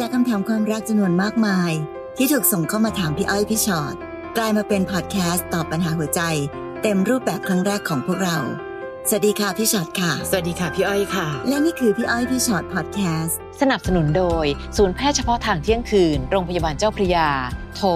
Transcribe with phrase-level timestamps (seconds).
[0.00, 1.72] จากคำถามความรักจำนวนมากมาย
[2.16, 3.94] ที่ถูกส่งเข้ามาถามพี่อ้อยพี่ชอ็อต
[4.36, 6.20] กลายมาเป็นพอดแคสต์ตอบปัญหาหัวใจ
[6.82, 8.38] เต็มรูปแบบครั้งแรกของพวกเรา
[9.08, 14.46] สวัสดีค่ะพี่ชอ็อตค่ะ สวัสดีค่ะพี่อ้อยค่ะ และนี่คือพี่อ้อยพี่ชอ็อตพอดแคสต์สนับสนุนโดย
[14.76, 17.28] ศูนย์แพทย์เฉพาะทางเที่ยงคืน โรงพยาบาลเจ้าพระยา
[17.76, 17.88] โทร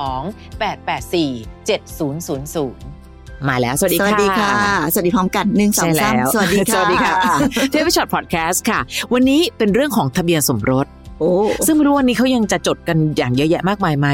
[0.00, 4.52] 02 884 7000มาแล้ว สวัสดีค่ะสวัสดีค่ะ
[4.92, 7.14] สวัสดีพร้อมกันหนึ่งสองใช่สามแล้วสวัสดีค่ะ สวัสดีค่ะ
[7.70, 8.80] เที่ยวพิชอตพอดแคสต์ค่ะ
[9.12, 11.01] วันนี้เป็นเรื่องของทะเบียนสมรสโอ้
[11.66, 14.08] ซึ่งไม่รู้วันนี้เขายังจะจดกันอย่างเยอะแยะมากมายไหม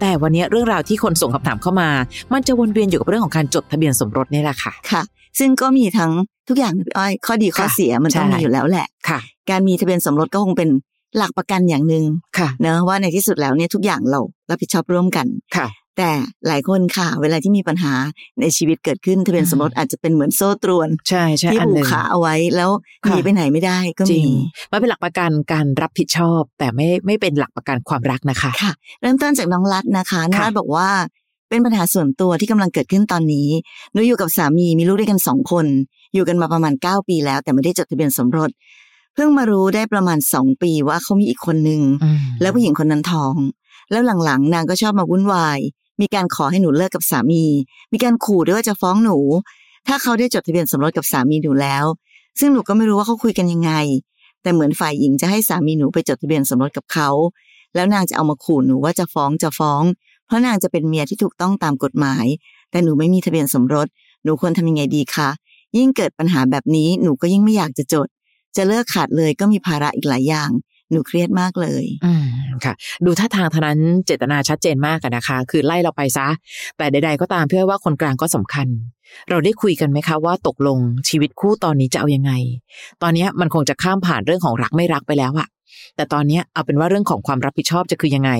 [0.00, 1.88] แต่วันนี้เรื่องราวที่คนส่งคำถามเข้ามา
[2.32, 5.02] มันจะวนเวียนอยู่กับเรื่องของการจดทะเบียนสมรสนี่แหละค่ะค่ะ
[5.38, 6.12] ซึ่งก็มีทั้ง
[6.48, 9.18] ทุกอย่างนะพี่อ้อย ข้อดีข้อค่ะเสียมันต้องใช่มีอยู่แล้วแหละค่ะ
[9.50, 10.68] การมีทะเบียนสมรสก็คงเป็น
[11.16, 12.04] หลักประกันอย่างหนึ่ง
[12.38, 15.26] ค่ะเนอะว่าในที่สุดแล้วเนี่ยทุกอย่างเรารับผิดชอบร่วมกัน
[15.56, 16.10] ค่ะ แต่
[16.48, 17.92] หลายคนค่ะ เวลาที่มีปัญหา
[18.40, 22.70] ในชีวิตเกิดขึ้นทะเบียนสมรสอาจจะเป็นเหมือนโซ่ตรวนใช่ใช่ที่อันผูหกนึ่งขาเอาไว้แล้ว
[23.04, 24.28] หค่ะนีไปไหนไม่ได้ก็จริมีง
[24.72, 30.90] มันเป็นหลักประกันการรับผิดชอบ แต่ไม่ไม่เป็นหลักประกันความรักนะคะค่ะ เริ่มต้นจากน้องรัตนะคะน้องค่ะรัตบอกว่า
[31.50, 33.48] เป็นปัญหาส่วนตัวที่กำลังเกิดขึ้นตอนนี้
[33.92, 35.66] หนูอยู่กับสามีมีลูกด้วยกันสองคน
[36.14, 38.50] อยู่กันมาประมาณเก้าปีแล้ว แต่ไม่ได้จดทะเบียนสมรส
[39.14, 43.34] เพิ่งมารู้ได้ประมาณสองปีว่าเขามีอีกคนนึงอืมแล้วผู้หญิงคนนั้นท้อง
[43.90, 45.58] แล้วหลังๆ นางก็ชอบมาวุ่นวาย
[46.00, 47.44] มีการขอให้หนูเลิกกับสามี
[47.92, 49.18] มีการขู่ด้วยว่าจะฟ้องหนู
[49.86, 51.84] ถ้าเขาได้จดทะเบียนสมรสกับสามีหนูแล้ว
[52.38, 53.72] ซึ่งหนูก็ไม่รู้ว่าเขาคุยกันยังไง
[54.42, 57.08] แต่เหมือนฝ่ายหญิงจะให้สามีหนูไปจดทะเบียนสมรสกับเขา
[57.74, 59.82] แล้วนางจะเอามาขู่หนูว่าจะฟ้องจะฟ้อง
[60.26, 62.26] เพราะนางจะเป็นเมียที่ถูกต้องตามกฎหมาย
[62.70, 63.86] แต่หนูไม่มีทะเบียนสมรส
[64.24, 65.28] หนูควรทำยังไงดีคะ
[65.76, 68.08] ยิ่งเกิดปัญหาแบบนี้หนูก็ยิ่งไม่อยากจะจด
[68.56, 70.50] จะเลิกขาดเลยก็มีภาระอีกหลายอย่าง
[70.90, 72.24] หนูเครียดมากเลย อืม
[72.64, 76.28] ค่ะ ดูท่าทางเท่านั้นเจตนาชัดเจนมากนะคะ คือไล่เราไปซะ
[76.78, 78.66] แต่ใด ๆ ก็ตามเพื่อว่าคนกลางก็สำคัญ
[79.30, 80.78] เราได้คุยกันไหมคะว่าตกลง
[81.08, 82.32] ชีวิตคู่ตอนนี้จะเอายังไง
[83.02, 85.48] ตอนนี้มันคงจะข้ามผ่านเรื่องของรักไม่รักไปแล้วอะ
[85.96, 88.32] แต่ตอนนี้เอาเป็นว่าเรื่องของความรับผิดชอบจะคือยังไง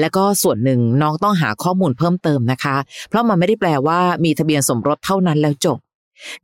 [0.00, 2.76] แล้วก็ส่วนหนึ่งน้องต้องหาข้อมูลเพิ่มเติมนะคะ
[3.08, 5.78] เพราะมันไม่ได้แปลว่ามีทะเบียนสมรสเท่านั้นแล้วจบ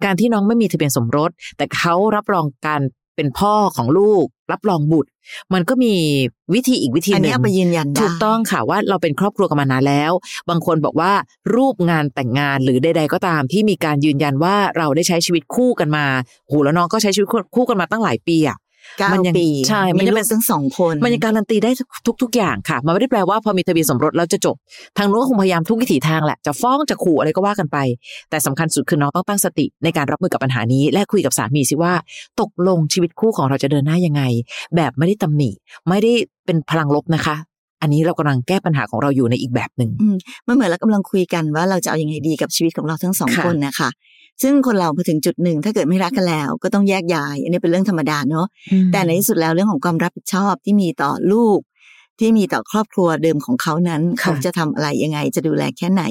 [0.04, 2.82] การที่น้องไม่มีทะเบียนสมรส แต่เขารับรองการ
[3.18, 5.10] เป็นพ่อของลูก รับรองบุตร
[5.54, 5.94] มันก็มี
[6.54, 10.12] วิธีอีกวิธีหอันนึ่นี้งเอาไปยืนยันได้ถูกต้องค่ะว่าเราเป็นครอบครัวกันมานานแล้ว
[10.50, 11.12] บางคนบอกว่า
[11.54, 16.04] รูปงานแต่งงานหรือใด ๆ ก็ตามที่มีการยืนยันว่าเราได้ใช้ชีวิตคู่กันมา
[16.48, 18.56] โหแล้วน้องก็ใช้ชีวิตคู่กันมาตั้งหลายปีอะ
[18.98, 21.70] เก้ามันยังปีใช่มันมียังลูเป็กนทั้งสองคน มันยังการันตีได้
[22.06, 24.56] ทุกทุกๆอย่างค่ะ มันไม่ได้แปลว่าพอมีทะเบียนสมรสแล้วจะจบ
[24.98, 27.78] ทางนู้นก็คงพยายามทุกวิถีทางแหละ จะฟ้องจะขู่อะไรก็ว่ากันไป
[28.30, 31.92] แต่สำคัญสุดคือน้องต้องตั้งสติในการรับมือกับปัญหานี้ และคุยกับสามีสิว่า
[32.40, 34.22] ตกลงชีวิตคู่ของเราจะเดินหน้ายังไง
[34.76, 35.50] แบบไม่ได้ตำหนิ
[35.88, 36.12] ไม่ได้
[36.46, 37.36] เป็นพลังลบนะคะ
[37.80, 40.16] อันนี้เรากำลังแก้ปัญหาของเราอยู่ในอีกแบบหนึ่งอืม
[40.46, 43.88] มันเหมือนเรากำลังคุยกันว่าเราจะเอายังไงดีกับชีวิตของเราทั้งสองค่ะคนนะคะ
[44.42, 48.46] ซึ่งคนเราพอถึงจุดหนึ่งถ้าเกิดไม่รักกันแล้ว ก็ต้องแยกย้าย อันนี้เป็นเรื่องธรรมดาเนาะ
[48.92, 51.58] แต่ในที่สุดแล้วเรื่องของความรับผิดชอบที่มีต่อลูก
[52.18, 56.02] ที่มีต่อครอบครัวเดิมของเขานั้นค่ะเขาจะทำอะไรยังไงจะดูแลแค่ไหน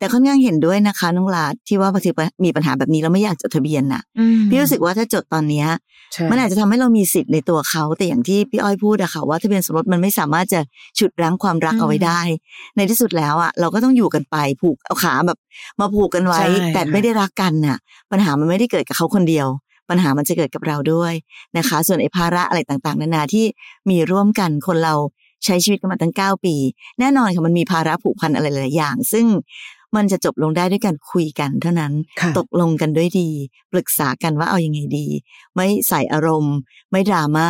[0.00, 5.66] แต่ค่อนข้างเห็นด้วยนะคะน้องลาดที่ว่าพอถึงมีปัญหาแบบนี้แล้วไม่อยากจดทะเบียนน่ะอืมพี่รู้สึกว่าถ้าจดตอนเนี้ย
[6.12, 10.60] ใช่มันอาจจะทำให้เรามีสิทธิ์ในตัวเขาแต่อย่างที่พี่อ้อยพูดอะค่ะว่าทะเบียนสมรสมันไม่สามารถจะ
[10.98, 12.20] ฉุดรั้งความรักอืมเอาไว้ได้
[12.76, 15.38] ในที่สุดแล้วอะเราก็ต้องอยู่กันไปผูกเอาขาแบบ
[15.80, 17.76] มาผูกกันไว้ใช่แต่ค่ะไม่ได้รักกันน่ะ
[18.10, 19.46] ปัญหามันไม่ได้เกิดกับเขาคนเดียว
[19.90, 21.12] ปัญหามันจะเกิดกับเราด้วย
[21.56, 23.44] นะคะ ส่วนไอ้ภาระอะไรต่างๆ นานาที่
[23.90, 24.94] มีร่วมกันคนเรา
[25.44, 26.54] ใช้ชีวิตกันมาตั้งเก้าปี
[27.00, 29.26] แน่นอนค่ะมันมีภาระผูกพันอะไรหลายๆอย่าง ซึ่ง
[29.96, 33.28] มันจะจบลงได้ด้วยการคุยกันเท่านั้นค่ะตกลงกันด้วยดี
[33.72, 35.06] ปรึกษากันว่าเอายังไงดี
[35.54, 36.56] ไม่ใส่อารมณ์
[36.90, 37.48] ไม่ดราม่า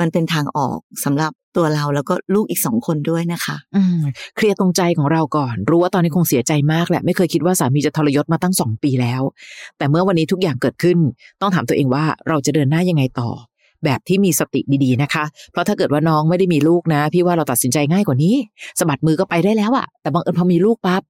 [0.00, 4.00] มันเป็นทางออกสำหรับตัวเราแล้วก็ลูกอีกสองคนด้วยนะคะ อืม
[4.36, 9.22] เคลียร์ตรงใจของเราก่อน รู้ว่าตอนนี้คงเสียใจมากแหละ ไม่เคยคิดว่าสามีจะทรยศมาตั้งสองปีแล้ว
[9.78, 10.98] แต่เมื่อวันนี้ทุกอย่างเกิดขึ้น
[11.40, 13.30] ต้องถามตัวเองว่าเราจะเดินหน้ายังไงต่อ
[13.84, 18.34] แบบที่มีสติดีๆนะคะ เพราะถ้าเกิดว่าน้องไม่ได้มีลูกนะ พี่ว่าเราตัดสินใจง่ายกว่านี้
[18.78, 21.02] สะบัดมือก็ไปได้แล้วอะแต่บังเอิญพอมีลูกปั๊บ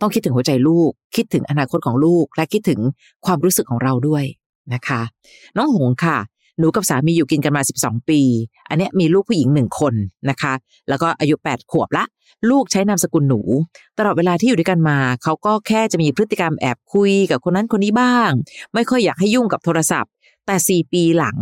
[0.00, 2.80] ต้องคิดถึงหัวใจลูก คิดถึงอนาคตของลูก และคิดถึง
[3.26, 4.24] ความรู้สึกของเราด้วย
[4.74, 5.00] นะคะ
[5.56, 6.18] น้องหงค่ะ
[6.58, 8.20] หนูกับสามีอยู่กินกันมา 12 ปี
[8.68, 9.94] อันนี้มีลูกผู้หญิงหนึ่งคน
[10.30, 10.52] นะคะ
[10.88, 12.04] แล้วก็อายุ 8 ขวบละ
[12.50, 13.40] ลูกใช้นามสกุลหนู
[13.98, 18.30] ตลอดเวลาที่อยู่ด้วยกันมา เขาก็แค่จะมีพฤติกรรมแอบคุยกับคนนั้นคนนี้บ้าง
[18.74, 20.12] ไม่ค่อยอยากให้ยุ่งกับโทรศัพท์
[20.46, 21.38] แต่ 4 ปีหลัง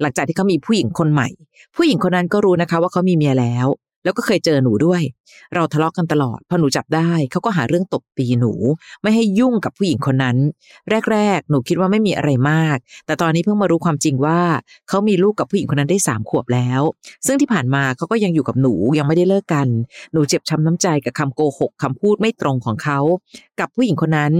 [0.00, 1.28] หลังจากที่เขามีผู้หญิงคนใหม่
[1.76, 3.66] ผู้หญิงคนนั้นก็รู้นะคะว่าเขามีเมียแล้ว
[4.06, 5.02] แล้วก็เคยเจอหนูด้วย
[5.54, 8.52] เราทะเลาะกันตลอดพอหนูจับได้เขาก็หาเรื่องตบตีหนู
[9.02, 10.36] ไม่ให้ยุ่งกับผู้หญิงคนนั้น
[11.12, 12.76] แรก ๆ หนูคิดว่าไม่มีอะไรมาก
[13.06, 14.40] แต่ตอนนี้เพิ่งมารู้ความจริงว่า
[14.88, 16.82] เขามีลูกกับผู้หญิงคนนั้นได้สามขวบแล้ว
[17.26, 19.68] ซึ่งที่ผ่านมาเขาก็ยังอยู่กับหนูยังไม่ได้เลิกกัน
[20.12, 22.98] หนูเจ็บช้ำน้ำใจกับคำโกหกคำพูดไม่ตรงของเขา
[23.60, 24.32] กับผู้หญิงคนนั้น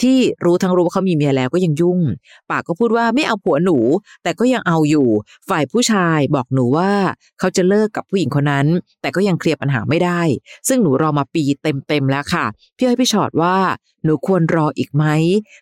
[0.00, 2.00] ที่รู้ทั้งรู้ว่าเขามีเมียแล้วก็ยังยุ่ง
[2.50, 3.78] ปากก็พูดว่าไม่เอาผัวหนู
[4.22, 5.08] แต่ก็ยังเอาอยู่
[5.48, 6.90] ฝ่ายผู้ชายบอกหนูว่า
[7.38, 8.66] เขาจะเลิกกับผู้หญิงคนนั้น
[9.02, 10.20] แต่ก็ยังเคลียร์ปัญหาไม่ได้
[10.68, 12.44] ซึ่งหนูรอมาปีเต็มๆแล้วค่ะ
[12.76, 13.56] พี่อ้อยพี่ชอดว่า
[14.04, 15.04] หนูควรรออีกไหม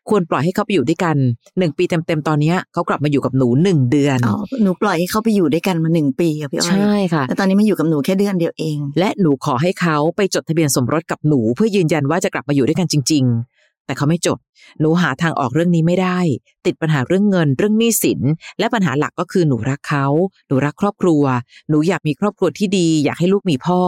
[0.09, 1.17] ควรปล่อยให้เขาไปอยู่ด้วยกัน
[1.59, 13.50] หนึ่งปีเต็มๆตอนเนี้ยเขากลับมาอยู่กับหนูหนึ่งเดือนอ๋อหนูปล่อยให้เขาไปอยู่ด้วยกันมาหนึ่งปีอะพี่อ้อยใช่ค่ะแต่ตอนนี้มาอยู่กับหนูแค่เดือนเดียวเอง และหนูขอให้เขาไปจดทะเบียนสมรสกับหนู เพื่อยืนยันว่าจะกลับมาอยู่ด้วยกันจริง ๆ
[13.91, 14.39] แต่เขาไม่จด
[14.81, 16.19] หนูหาทางออกเรื่องนี้ไม่ได้
[16.67, 18.21] ติดปัญหาเรื่องเงิน เรื่องหนี้สิน
[18.59, 20.07] และปัญหาหลักก็คือหนูรักเขา
[20.49, 21.23] หนูรักครอบครัว
[21.71, 23.81] หนูอยากมีครอบครัวที่ดี อยากให้ลูกมีพ่อ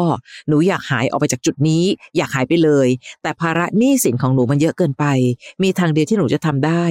[0.48, 1.84] หนูอยากหายออกไปจากจุดนี้
[2.16, 2.88] อยากหายไปเลย
[3.22, 5.04] แต่ภาระหนี้สินของหนูมันเยอะเกินไป
[5.62, 6.84] มีทางเดียวที่หนูจะทำได้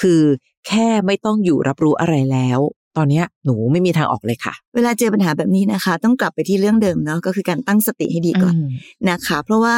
[0.00, 0.20] คือ
[0.66, 2.58] แค่ไม่ต้องอยู่รับรู้อะไรแล้ว
[2.96, 8.64] ตอนเนี้ยหนูไม่มีทางออกเลยค่ะ เวลาเจอปัญหาแบบนี้นะคะ ต้องกลับไปที่เรื่องเดิมเนาะก็คือการตั้งสติให้ดีก่อนม
[9.10, 9.76] นะคะ เพราะว่า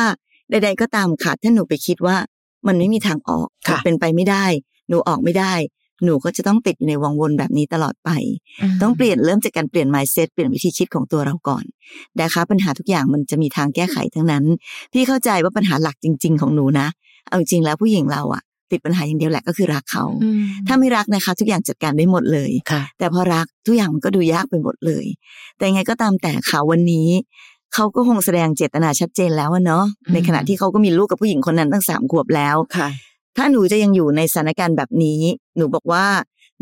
[0.50, 2.16] ใด ๆ ก็ตามค่ะถ้าหนูไปคิดว่า
[2.66, 4.44] มันไม่มีทางออกค่ะเป็นไปไม่ได้
[4.88, 5.54] หนูออกไม่ได้
[6.04, 8.10] หนูก็จะต้องติดอยู่ในวังวนแบบนี้ตลอดไป
[8.82, 11.64] ต้องเปลี่ยนเริ่มจากการเปลี่ยน mindset เปลี่ยนวิธีคิดของตัวเราก่อน
[12.20, 14.44] นะคะปัญหาทุกอย่างมันจะมีทางแก้ไขทั้งนั้น
[14.92, 16.86] พี่เข้าใจว่าปัญหาหลักจริง ๆ ของหนูนะ
[17.28, 25.04] เอาจริงแล้วผู้หญิงเราอะติดปัญหาอย่างเดียวแหละก็คือรักเขาอืมถ้าไม่รักนะคะ ทุกอย่างจัดการได้หมดเลยค่ะแต่พอรักทุกอย่างมันก็ดูยากไปหมดเลย
[25.56, 27.08] แต่ยังไงก็ตามแต่ค่ะวันนี้
[27.74, 32.88] เขาก็คงแสดงเจตนาชัดเจนแล้วอะเนาะอืมในขณะที่เขาก็มีลูกกับผู้หญิงคนนั้นตั้งสามขวบแล้วค่ะ
[33.36, 35.20] ถ้าหนูจะยังอยู่ในสถานการณ์แบบนี้
[35.56, 36.04] หนูบอกว่า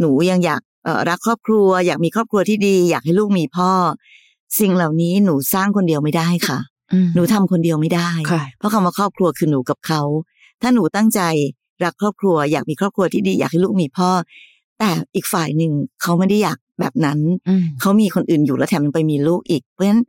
[0.01, 3.71] หนูยังอยากเอ่อรักครอบครัว อยากมีครอบครัวที่ดี อยากให้ลูกมีพ่อ
[4.61, 6.59] สิ่งเหล่านี้หนูสร้างคนเดียวไม่ได้ค่ะ
[7.15, 10.03] หนูทำคนเดียวไม่ได้ค่ะเพราะคำว่าครอบครัวคือหนูกับเขา
[10.63, 11.21] ถ้าหนูตั้งใจ
[11.85, 14.11] รักครอบครัว อยากมีครอบครัวที่ดี อยากให้ลูกมีพ่อ
[14.79, 15.73] แต่อีกฝ่ายหนึ่ง
[16.03, 17.19] เขาไม่ได้อยากแบบนั้น
[17.49, 20.03] อืมเขามีคนอื่นอยู่แล้วแถมยังไปมีลูกอีก เพราะฉะนั้น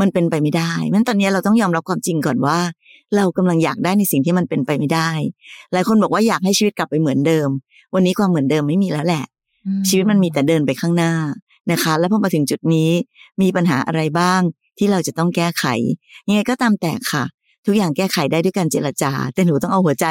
[0.00, 2.58] มันเป็นไปไม่ได้เพราะฉะนั้นตอนนี้เราต้องยอมรับความจริงก่อนว่า
[3.16, 5.10] เรากำลังอยากได้ในสิ่งที่มันเป็นไปไม่ได้
[5.72, 7.48] หลายคนบอกว่าอยากให้ชีวิตกลับไปเหมือนเดิม
[7.94, 9.24] วันนี้ความเหมือนเดิมไม่มีแล้วแหละ
[9.88, 11.12] ชีวิตมันมีแต่เดินไปข้างหน้า
[11.72, 12.90] นะคะ แล้วพอมาถึงจุดนี้
[13.42, 14.40] มีปัญหาอะไรบ้าง
[14.78, 15.64] ที่เราจะต้องแก้ไข
[16.28, 17.24] ยังไงก็ตามแต่ค่ะ
[17.66, 20.06] ทุกอย่างแก้ไขได้ด้วยการเจรจา แต่หนูต้องเอาหัวใจ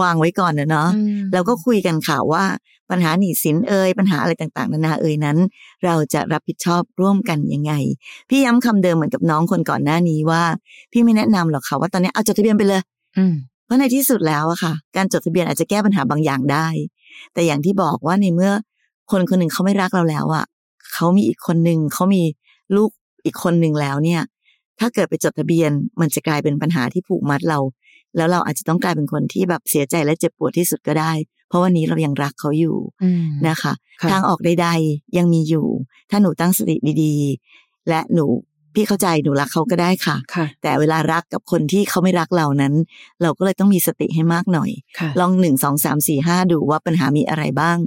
[0.00, 2.44] วางไว้ก่อนนะเนาะอืมแล้วก็คุยกันค่ะว่า
[2.92, 5.38] ปัญหาหนี้สินเอ่ยปัญหาอะไรต่างๆ นานาเอ่ยนั้น
[5.84, 7.72] เราจะรับผิดชอบร่วมกันยังไง
[8.28, 10.42] พี่ย้ำคำเดิมเหมือนกับน้องคนก่อนหน้านี้ว่า
[10.92, 12.82] พี่ไม่แนะนำหรอกค่ะว่าตอนนี้เอาจดทะเบียนไปเลย
[13.16, 13.34] อืม
[13.64, 16.66] เพราะในที่สุดแล้วอะค่ะ การจดทะเบียนอาจจะแก้ปัญหาบางอย่างได้
[17.32, 18.52] แต่อย่างที่บอกว่าในเมื่อ
[19.10, 20.44] คนคนหนึ่งเขาไม่รักเราแล้วอะ
[20.92, 22.22] เขามีอีกคนหนึ่งเขามี
[22.76, 22.90] ลูก
[23.24, 24.22] อีกคนหนึ่งแล้วเนี่ย
[24.80, 27.58] ถ้าเกิดไปจดทะเบียน มันจะกลายเป็นปัญหาที่ผูกมัดเรา
[28.16, 31.12] แล้วเราอาจจะต้องกลายเป็นคนที่แบบเสียใจและเจ็บปวดที่สุดก็ได้
[31.52, 33.72] เพราะวันนี้เรายังรักเขาอยู่อืมนะคะ
[34.02, 35.66] ค่ะทางออกใด ๆ ยังมีอยู่
[36.10, 38.26] ถ้าหนูตั้งสติดีๆ และหนู
[38.74, 42.74] พี่เข้าใจหนูรักเขาก็ได้ค่ะค่ะแต่เวลารักกับคนที่เขาไม่รักเรานั้น
[43.22, 47.78] เราก็เลยต้องมีสติให้มากหน่อยค่ะลองหนึ่งสองสามสี่ห้าดูว่าปัญหามีอะไรบ้าง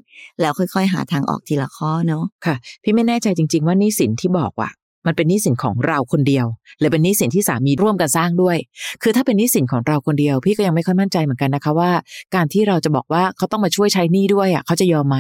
[0.42, 4.70] แล้วค่อยๆ หาทางออกทีละข้อเนาะค่ะ พี่ไม่แน่ใจจริง ๆ ว่าหนี้สินที่บอกว่า
[5.06, 6.46] มันเป็นหนี้สินของเราคนเดียว
[6.80, 8.58] หรือเป็นหนี้สินที่สามีร่วมกันสร้างด้วย
[9.02, 11.92] คือถ้าเป็นหนี้สินของเราคนเดียว พี่ก็ยังไม่ค่อยมั่นใจเหมือนกันนะคะว่า
[12.36, 15.18] การที่เราจะบอกว่าเขาต้องมาช่วยใช้หนี้ด้วยอะเขาจะยอมไหม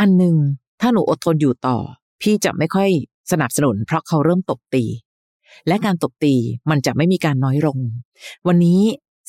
[0.00, 0.36] อันหนึ่ง
[0.80, 1.76] ถ้าหนูอดทนอยู่ต่อ
[2.22, 2.88] พี่จะไม่ค่อย
[3.32, 4.84] สนับสนุน เพราะเขาเริ่มตบตี
[5.68, 6.34] และการตบตี
[6.70, 7.78] มันจะไม่มีการน้อยลง
[8.48, 8.80] วันนี้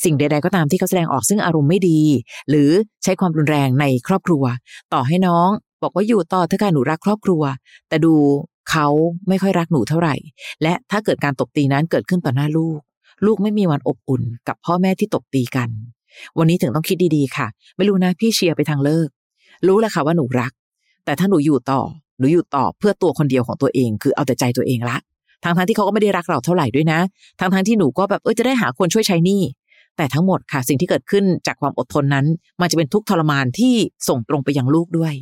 [0.03, 1.99] สิ่งใดๆก็ตามที่เขาแสดงออกซึ่งอารมณ์ไม่ดี
[2.49, 2.69] หรือ
[3.03, 4.43] ใช้ความรุนแรงในครอบครัว
[4.93, 5.49] ต่อให้น้อง
[5.83, 7.41] บอกว่าอยู่ต่อเถอะค่ะหนูรักครอบครัว
[7.89, 8.13] แต่ดู
[8.71, 8.87] เขา
[9.27, 10.15] ไม่ค่อยรักหนูเท่าไหร่
[10.63, 12.79] และถ้าเกิดการตบตีนั้นเกิดขึ้นต่อหน้าลูก
[13.25, 15.69] ลูกไม่มีวันอบอุ่นกับพ่อแม่ที่ตบตีกัน
[16.37, 17.47] วันนี้ถึงต้องคิดดีๆค่ะ
[17.77, 19.09] ไม่รู้นะพี่เชียร์ไปทางเลิก
[19.67, 20.51] รู้แหละค่ะว่าหนูรัก
[21.05, 21.81] แต่ถ้าหนูอยู่ต่อ
[22.19, 24.97] หนูอยู่ต่อเพื่อตัวคนเดียวของตัวเอง คือเอาแต่ใจตัวเองละ
[25.43, 26.99] ทั้งทที่เขาก็ไม่ได้รักเราเท่าไหร่ด้วยนะ
[27.39, 29.41] ทั้งทที่หนูก็แบบเออจะได้หาคนช่วยใช้หนี้
[29.97, 32.25] แต่ทั้งหมดค่ะสิ่งที่เกิดขึ้นจากความอดทนนั้น
[32.61, 33.73] มันจะเป็นทุกข์ทรมานที่
[34.07, 35.13] ส่งตรงไปยังลูกด้วย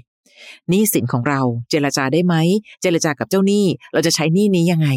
[0.70, 2.36] หนี้สินของเราเจรจาได้ไหม
[2.82, 4.90] เจรจากับเจ้าหนี้ เราจะใช้หนี้นี้ยังไง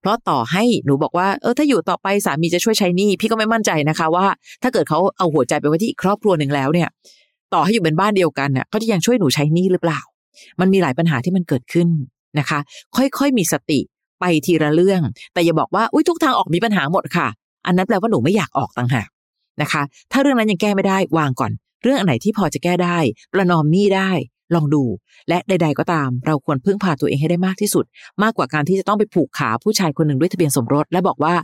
[0.00, 4.26] เพราะต่อให้หนูบอกว่าเออถ้าอยู่ต่อไปสามีจะช่วยใช้หนี้พี่ก็ไม่มั่นใจนะคะว่า
[4.62, 6.88] ถ้าเกิดเขาเอาหัวใจไปไว้ที่ครอบครัวหนึ่งแล้วเนี่ย
[7.54, 10.00] ต่อให้อยู่เป็นบ้านเดียวกันเน่ะเขาจะยังช่วยหนูใช้หนี้หรือเปล่า
[10.60, 11.88] มันมีหลายปัญหาที่มันเกิดขึ้น
[12.38, 12.58] นะคะ
[12.96, 13.80] ค่อยๆมีสติ
[14.20, 15.00] ไปทีละเรื่อง
[15.32, 17.28] แต่อย่าบอกว่าอุ้ยทุกทางออกมีปัญหาหมดค่ะ
[17.66, 19.08] อันนั้นแปลว่าหนูไม่อยากออกต่างหาก
[19.62, 19.82] นะคะ
[20.12, 22.98] ถ้าเรื่องนั้นยังแก้ไม่ได้วางก่อน เรื่องอันไหนที่พอจะแก้ได้
[23.32, 24.10] ประนอมหนี้ได้
[24.54, 24.82] ลองดู
[25.28, 27.84] และใด ๆ ก็ตาม เราควรพึ่งพาตัวเองให้ได้มากที่สุด
[28.22, 31.34] มากกว่าการที่จะต้องไปผูกขาผู้ชายคนหนึ่งด้วยทะเบียนสมรส และบอกว่า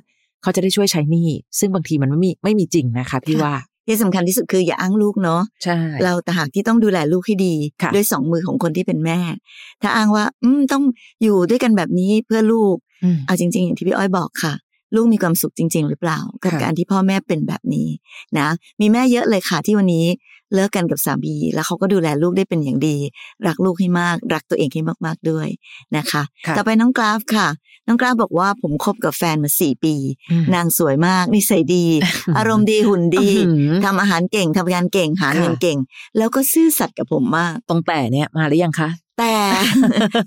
[0.42, 3.54] เขาจะได้ช่วยใช้หนี้ซึ่งบางทีมันไม่มีไม่มีจริงนะคะพี่ว่า
[3.86, 9.18] ที่สำคัญที่สุดคืออย่าอ้างลูกเนาะใช่เราแต่หากที่ต้องดูแลลูกให้ดีค่ะด้วยสองมือของคนที่เป็นแม่
[9.82, 10.84] ถ้าอ้างว่า อืมต้อง
[11.22, 14.52] อยู่ด้วยกันแบบนี้เพื่อลูกอืมเอาจริง ๆ อย่างที่พี่อ้อยบอกค่ะ
[14.94, 17.88] ลูกมีความสุขจริง ๆ หรือเปล่า กับค่ะการที่พ่อแม่เป็นแบบนี้
[18.38, 18.48] นะ
[18.80, 20.06] มีแม่เยอะเลยค่ะที่วันนี้
[20.54, 22.96] เลิกกันกับสามีแล้วเขาก็ดูแลลูกได้เป็นอย่างดี
[23.46, 25.48] รักลูกให้มาก รักตัวเองให้มากๆด้วย
[25.96, 27.48] นะคะค่ะต่อไปน้องกราฟค่ะ
[27.86, 29.94] น้องกราฟบอกว่าผมคบกับแฟนมาสี่ปี
[30.30, 31.86] อืมนางสวยมากนิสัยดี
[32.38, 35.78] อารมณ์ดีหุ่นดีอื้อหือทำอาหารเก่งทำงานเก่งหาเงินค่ะเก่ง
[36.18, 39.34] แล้วก็ซื่อสัตย์กับผมมากตรงแต่เนี่ยมาหรือยังคะ แต่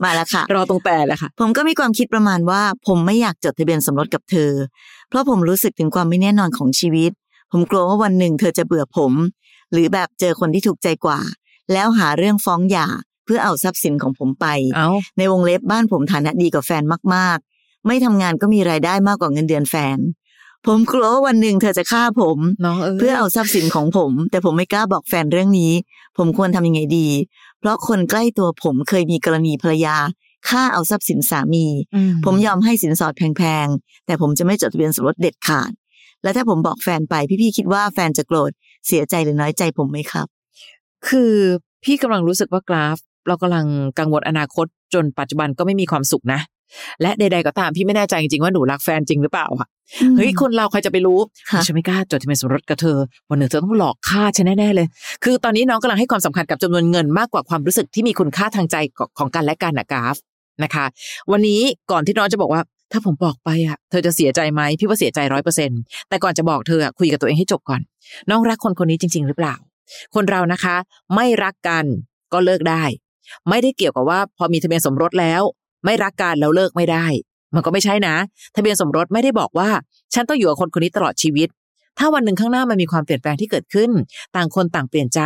[0.04, 4.52] มาแล้วค่ะ รอตรงแต่แหละค่ะ ผมก็มีความคิดประมาณว่า ผมไม่อยากจดทะเบียนสมรสกับเธอ
[5.10, 7.12] เพราะผมรู้สึกถึงความไม่แน่นอนของชีวิต
[7.52, 9.14] ผมกลัวว่าวันหนึ่งเธอจะเบื่อผม
[9.72, 11.20] หรือแบบเจอคนที่ถูกใจกว่า
[11.74, 12.88] แล้วหาเรื่องฟ้องหย่า
[13.26, 16.84] เพื่อเอาทรัพย์สินของผมไปเอาในวงเล็บบ้านผมฐานะดีกว่าแฟน
[17.16, 19.98] มาก ๆ ไม่ทำงานก็มีรายได้มากกว่าเงินเดือนแฟน
[20.68, 25.72] ผมกลัวว่าวันหนึ่งเธอจะฆ่าผมน้องเออเพื่อเอาทรัพย์สินของผม แต่ผมไม่กล้าบอกแฟนเรื่องนี้
[26.18, 27.08] ผมควรทำยังไงดี
[27.60, 29.96] เพราะคนใกล้ตัวผมเคยมีกรณีภรรยา
[30.50, 35.72] ฆ่าเอาทรัพย์สินสามีอืผมยอมให้สินสอดแพงๆ แต่ผมจะไม่จดทะเบียนสมรสเด็ดขาด
[36.24, 38.52] และถ้าผมบอกแฟนไปพี่ๆคิดว่าแฟนจะโกรธ
[38.88, 40.28] เสียใจหรือน้อยใจผมไหมครับ
[41.08, 41.34] คือ
[41.84, 42.98] พี่กำลังรู้สึกว่ากราฟ
[43.28, 43.66] เรากำลัง
[44.00, 46.40] กังวลอนาคตจนปัจจุบันก็ไม่มีความสุขนะ
[47.02, 49.68] และใด ๆ ก็ตามพี่ไม่แน่ใจจริงๆว่าหนูรักแฟนจริงหรือเปล่าอะ
[50.18, 51.20] เฮ้ยคนเราใครจะไปรู้
[51.52, 52.98] ค่ะฉันไม่กล้าจดทะเบียนสมรสกับเธอ
[53.30, 54.88] วันหนึ่งเธอต้องหลอกฆ่าฉันแน่ๆเลย
[55.24, 58.76] คือตอนนี้น้องกำลังให้ความสำคัญกับจำนวนเงินมากกว่าความรู้สึกที่มีคุณค่าทางใจ
[59.18, 60.16] ของกันและกันนะกราฟ
[60.64, 60.86] นะคะ
[61.32, 65.72] วันนี้ก่อนที่น้องจะบอกว่า ถ้าผมบอกไปอะ เธอจะเสียใจไหมพี่ว่าเสียใจร้อยเปอร์เซ็น
[66.10, 67.82] แต่ก่อนจะบอกเธออะคุยกับตัวเองให้จบก่อน
[68.30, 69.56] น้องรักคนคนนี้จริง ๆ หรือเปล่า
[70.16, 70.76] คนเรานะคะ
[71.16, 71.86] ไม่รักกัน
[72.34, 72.84] ก็เลิกได้
[73.50, 75.42] ไม่ได้เกี่ยวกับว่า พอมีทะเบียนสมรสแล้ว
[75.88, 77.06] ไม่รักกันแล้วเลิกไม่ได้
[77.56, 78.16] มันก็ไม่ใช่นะ
[78.56, 79.70] ทะเบียนสมรสไม่ได้บอกว่า
[80.14, 81.48] ฉันต้องอยู่กับคนคนนี้ตลอดชีวิต
[82.00, 83.90] ถ้าวันหนึ่งข้างหน้ามันมีความเปลี่ยนแปลงที่เกิดขึ้น
[84.36, 85.22] ต่างคนต่างเปลี่ยนใจ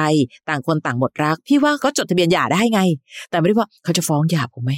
[0.49, 2.81] ต่างคนต่างหมดรัก พี่ว่าก็จดทะเบียนหย่าได้ไง
[3.29, 4.71] แต่ไม่ได้ว่าเขาจะฟ้องหย่าผมไหม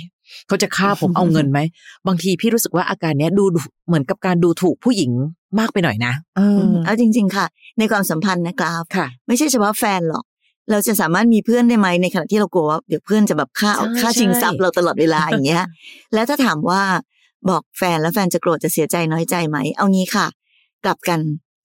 [0.48, 1.60] เขาจะฆ่าผมเอาเงินไหม
[2.08, 5.12] บางทีพี่รู้สึกว่าอาการเนี้ยดูดูเหมือนกับการดูถูกผู้หญิง
[5.60, 7.46] มากไปหน่อยนะ เออเอาจริง ๆ ค่ะ
[7.80, 10.24] ในความสัมพันธ์นะครับค่ะ ไม่ใช่เฉพาะแฟนหรอก
[10.72, 15.64] เราจะสามารถมีเพื่อนได้ไหมในขณะที่เรากลัวว่าเดี๋ยวเพื่อนจะแบบฆ่าเอาใช่ฆ่าชิงใช่ทรัพย์เราตลอดเวลาอย่างเงี้ย
[16.14, 16.82] แล้วถ้าถามว่า
[17.50, 20.28] บอกแฟนแล้วแฟนจะโกรธจะเสียใจน้อยใจไหม เอางี้ค่ะ
[20.86, 21.20] กลับกัน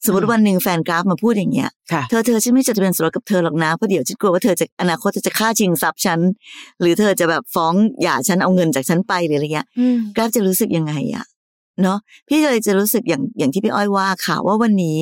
[0.05, 6.21] สมมติวันหนึ่งแฟนกราฟมาพูดอย่างเงี้ยค่ะเธอเธอฉันไม่จดทะเบียนสมรสกับเธอหรอกนะเพราะเดี๋ยวฉันกลัวว่าเธอจะอนาคตเธอจะฆ่าชิงทรัพย์ฉัน
[6.81, 9.67] หรือเธอจะแบบฟ้องหย่าฉันเอาเงินจากฉันไปหรืออะไรเงี้ย
[10.17, 11.25] กราฟจะรู้สึกยังไงอะ
[11.83, 14.99] เนาะพี่เลยจะรู้สึกอย่างอย่างที่พี่อ้อยว่าค่ะว่าวันนี้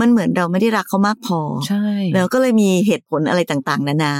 [0.00, 4.14] มันเหมือนเราไม่ได้รักเขามากพอใช่แล้วก็เลยมีเหตุผลอะไรต่างๆ นานา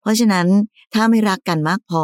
[0.00, 0.46] เพราะฉะนั้น
[0.94, 2.02] ถ้าไม่รักกันมากพอ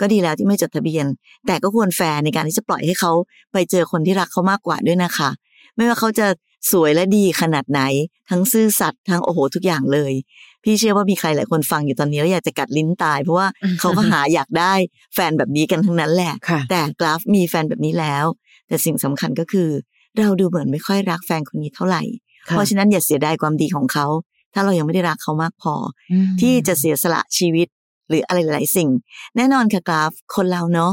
[0.00, 1.06] ก็ดีแล้วที่ไม่จดทะเบียน
[1.46, 3.12] แต่ก็ควรแฟร์ในการที่จะปล่อยให้เขา
[3.52, 5.30] ไปเจอคนที่รักเขามากกว่าด้วยนะคะ
[5.76, 6.26] ไม่ว่าเขาจะ
[6.72, 7.80] สวยและดีขนาดไหน
[8.30, 10.12] ทั้งซื่อสัตย์ทั้งโอ้โหทุกอย่างเลย
[10.64, 13.48] พี่เชื่อว่ามีใครหลายคนฟังอยู่ตอนนี้แล้วอยากจะกัดลิ้นตาย เพราะว่า
[13.80, 14.72] เขาก็หาอยากได้
[15.14, 18.24] แฟนแบบนี้กันทั้งนั้นแหละค่ะแต่กราฟมีแฟนแบบนี้แล้ว
[18.68, 19.68] แต่สิ่งสำคัญก็คือ
[20.18, 24.06] เราดูเหมือนไม่ค่อยรักแฟนคนนี้เท่าไหร่ค่ะ เพราะฉะนั้นอย่าเสียดายความดีของเขา
[24.54, 25.74] ถ้าเรายังไม่ได้รักเขามากพอ
[26.12, 27.68] อืมที่จะเสียสละชีวิต
[28.08, 28.88] หรืออะไรหลายๆสิ่ง
[29.36, 30.92] แน่นอนค่ะกราฟคนเราเนาะ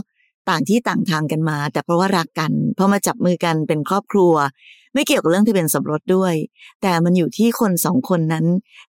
[0.50, 4.34] ต่างที่ต่างทางกันมา แต่เพราะว่ารักกันพอมาจับมือกันเป็นครอบครัว
[4.94, 6.34] ไม่เกี่ยวกับเรื่องทะเบียนสมรสด้วย
[6.82, 8.46] แต่มันอยู่ที่คนสองคนนั้น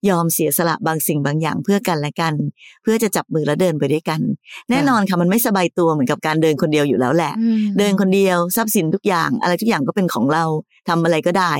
[0.09, 2.35] ยอมเสียสละบางสิ่งบางอย่างเพื่อกันและกัน
[2.83, 4.21] เพื่อจะจับมือและเดินไปด้วยกัน
[4.71, 10.45] แน่นอนค่ะมันไม่สบายตัวเหมือนกับการเดินคนเดียวอยู่แล้วแหละอืมเดินคนเดียวทรัพย์สินทุกอย่าง อะไรทุกอย่างก็เป็นของเรา
[10.89, 11.53] ทำอะไรก็ได้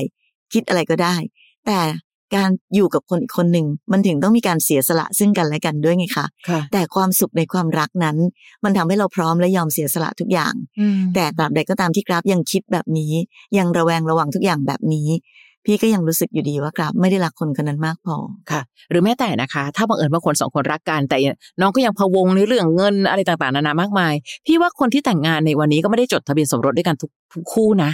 [0.53, 1.15] คิดอะไรก็ได้
[1.65, 1.79] แต่
[2.35, 8.17] การอยู่กับคนอีกคนหนึ่งมันถึงต้องมีการเสียสละซึ่งกันและกันด้วยไงคะค่ะแต่ความสุขในความรักนั้น
[8.63, 13.13] มันทำให้เราพร้อมและยอมเสียสละทุกอย่างอืมแต่ตราบใดก็ตามที่กราฟยังคิดแบบนี้
[13.57, 15.09] ยังระแวงระวังทุกอย่างแบบนี้
[15.65, 18.15] พี่ก็ยังรู้สึกอยู่ดีว่ากราฟไม่ได้รักคนคนนั้นมากพอ
[18.51, 21.17] ค่ะ หรือแม้แต่นะคะ ถ้าบังเอิญว่าคนสองคนรักกันแต่
[21.61, 24.13] น้องก็ยังพะวงในเรื่องเงินอะไรต่างๆนานามากมาย
[24.45, 27.91] พี่ว่าคนที่แต่งงานในวันนี้ก็ไม่ได้จดทะเบียนสมรสด้วยกันทุกทุกคู่นะ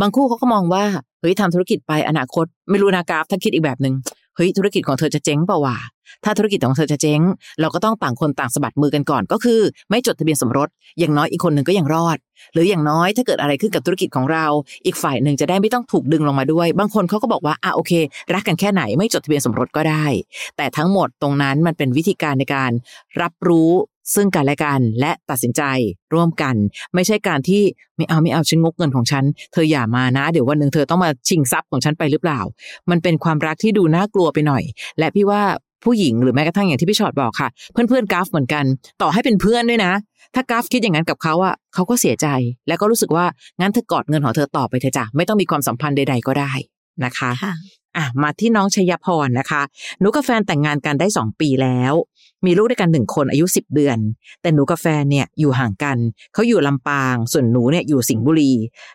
[0.00, 0.84] บางคู่เขาก็มองว่า
[1.20, 3.94] เฮ้ยทำธุรกิจไปอนาคต ไม่รู้นากราฟถ้าคิดอีกแบบหนึ่ง
[4.36, 5.76] เฮ้ยธุรกิจของเธอจะเจ๊งเปล่าวะ
[6.24, 7.20] ถ้าธุรกิจของเธอจะเจ๊ง
[7.60, 12.18] เราก็ต้องต่างคนต่างสะบัดมือกันก่อน ก็คือ ไม่จดทะเบียนสมรส อย่างน้อยอีกคนหนึ่งก็ยังรอด
[12.52, 14.46] หรืออย่างน้อยถ้าเกิดอะไรขึ้นกับธุรกิจของเรา
[14.86, 17.92] อีกฝ่ายหนึ่งจะได้ไม่ต้องถูกดึงลงมาด้วย บางคนเขาก็บอกว่าอะโอเค
[18.34, 20.06] รักกันแค่ไหนไม่จดทะเบียนสมรสก็ได้
[20.56, 22.70] แต่ทั้งหมดตรงนั้นมันเป็นวิธีการในการ
[23.22, 23.70] รับรู้
[24.14, 25.62] ซึ่งกันและกันและตัดสินใจ
[26.14, 26.54] ร่วมกัน
[26.94, 27.62] ไม่ใช่การที่
[27.96, 32.40] ไม่เอาไม่เอาฉันงกเงินของฉัน เธออย่ามานะ เดี๋ยววันหนึ่งเธอต้องมาชิงทรัพย์ของฉันไปหรือเปล่า
[32.90, 34.62] มันเป็นความรักที่ดูน่ากลัวไปหน่อย
[34.98, 35.42] และพี่ว่า
[35.84, 38.64] ผู้หญิงหรือแม้กระทั่งอย่างที่พี่ชอดบอกค่ะ เพื่อนๆกราฟเหมือนกัน
[39.02, 39.92] ต่อให้เป็นเพื่อนด้วยนะ
[40.34, 42.26] ถ้ากราฟคิดอย่างนั้นกับเขาอะเขาก็เสียใจ
[42.68, 43.26] แล้วก็รู้สึกว่า
[43.60, 46.52] งั้นเธอกอดเงินของเธอต่อไปเถอะจ้ะไม่ต้องมีความสัมพันธ์ใด ๆ ก็ได้
[47.04, 47.54] นะคะค่ะ
[47.96, 49.62] อะมาที่น้องชยพรนะคะ
[50.00, 51.92] หนูกับแฟนแต่งงานกันได้สองปีแล้ว
[52.46, 53.98] มีลูกด้วยกันหนึ่งคนอายุสิบเดือน
[54.42, 55.96] แต่หนูกับแฟนเนี่ยอยู่ห่างกัน
[56.34, 58.52] เขาอยู่ลำปาง ส่วนหนูเนี่ยอยู่สิงห์บุรี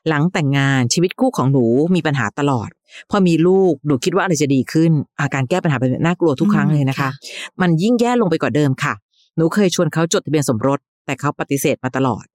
[0.08, 1.66] หลังแต่งงานชีวิตคู่ของหนู
[1.96, 2.70] มีปัญหาตลอด
[3.10, 7.10] พอมีลูกหนูคิดว่าอะไรจะดีขึ้น อาการแก้ปัญหาเป็นน่ากลัวทุกครั้งเลยนะคะ
[7.62, 8.94] มันยิ่งแย่ลงไปกว่าเดิมค่ะ
[9.36, 12.26] หนูเคยชวนเขาจดทะเบียนสมรส แต่เขาปฏิเสธมาตลอด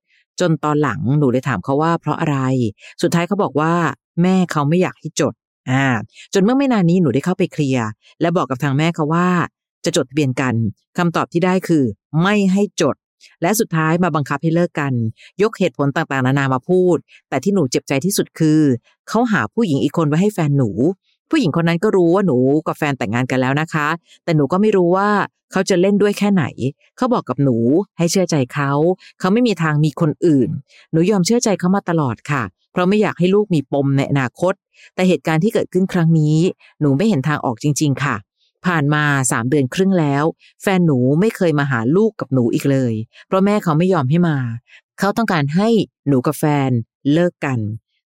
[0.40, 2.38] จนตอนหลังหนูเลยถามเขาว่าเพราะอะไร
[3.02, 3.72] สุดท้ายเขาบอกว่า
[4.22, 5.34] แม่เขาไม่อยากให้จด
[5.70, 5.84] อ่า
[6.34, 7.88] จนเมื่อไม่นานนี้หนูได้เข้าไปเคลียร์
[8.20, 9.28] และบอกกับทางแม่เขาว่า
[9.84, 10.54] จะจดทะเบียนกัน
[10.98, 11.84] คำตอบที่ได้คือ
[12.22, 12.96] ไม่ให้จด
[13.42, 14.92] และสุดท้ายมาบังคับให้เลิกกัน
[15.42, 16.96] ยกเหตุผลต่างๆ นานามาพูด
[17.28, 18.60] แต่ที่หนูเจ็บใจที่สุดคือ
[19.08, 20.70] เขาหาผู้หญิงอีกคนไว้ให้แฟนหนู
[21.30, 23.88] ผู้หญิงคนนั้นก็รู้ว่าหนูกับแฟนแต่งงานกันแล้วนะคะ
[24.24, 25.08] แต่หนูก็ไม่รู้ว่า
[25.52, 26.44] เขาจะเล่นด้วยแค่ไหน
[26.96, 27.56] เขาบอกกับหนู
[27.98, 28.72] ให้เชื่อใจเขา
[29.20, 30.48] เขาไม่มีทางมีคนอื่น
[30.92, 34.54] หนูยอมเชื่อใจเขามาตลอดค่ะ เพราะไม่อยากให้ลูกมีปมในอนาคต
[34.94, 36.36] แต่เหตุการณ์ที่เกิดขึ้นครั้งนี้
[36.80, 38.16] หนูไม่เห็นทางออกจริง ๆ ค่ะ
[38.66, 40.24] ผ่านมาสามเดือนครึ่งแล้ว
[40.62, 42.94] แฟนหนูไม่เคยมาหาลูกกับหนูอีกเลย
[43.26, 44.36] เพราะแม่เขาไม่ยอมให้มา
[44.98, 45.68] เขาต้องการให้
[46.08, 46.70] หนูกับแฟน
[47.12, 47.58] เลิกกัน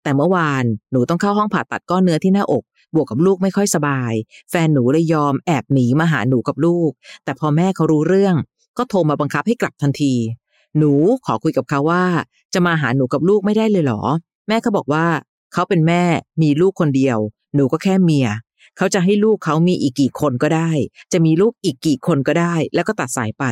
[0.04, 2.64] แต่เมื่อวานหนูต้องเข้าห้องผ่าตัดก้อนเนื้อที่หน้าอก
[2.96, 4.14] บวกกับลูกไม่ค่อยสบาย
[4.50, 6.92] แฟนหนูเลยยอมแอบหนีมาหาหนูกับลูก
[7.24, 8.36] แต่พอแม่เขารู้เรื่อง
[8.78, 10.14] ก็โทรมาบังคับให้กลับทันที
[10.78, 10.94] หนู
[11.26, 12.06] ขอคุยกับเขาว่า
[12.54, 14.02] จะมาหาหนูกับลูกไม่ได้เลยเหรอ
[14.48, 15.06] แม่เขาบอกว่า
[15.54, 16.04] เขาเป็นแม่
[16.42, 17.18] มีลูกคนเดียว
[17.56, 18.28] หนูก็แค่เมีย
[18.78, 20.70] เขาจะให้ลูกเขามีอีกกี่คนก็ได้
[21.14, 23.46] จะมีลูกอีกกี่คนก็ได้ แล้วก็ตัดสายไป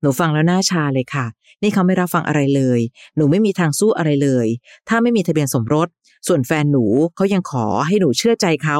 [0.00, 1.26] หนูฟังแล้วหน้าชาเลยค่ะ
[1.62, 2.80] นี่เขาไม่รับฟังอะไรเลย
[3.16, 4.46] หนูไม่มีทางสู้อะไรเลย
[4.88, 5.88] ถ้าไม่มีทะเบียนสมรส
[6.26, 6.84] ส่วนแฟนหนู
[7.16, 8.78] เขายังขอให้หนูเชื่อใจเขา